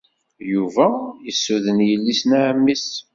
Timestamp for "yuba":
0.51-0.87